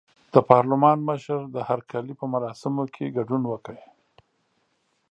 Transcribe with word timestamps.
د 0.33 0.35
پارلمان 0.49 0.97
مشر 1.09 1.39
د 1.55 1.57
هرکلي 1.69 2.13
په 2.19 2.25
مراسمو 2.33 2.83
کې 2.93 3.13
ګډون 3.17 3.43
وکړ. 3.51 3.75